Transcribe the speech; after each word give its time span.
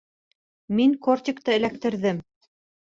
Мин 0.79 0.95
кортикты 1.09 1.57
эләктерҙем. 1.59 2.27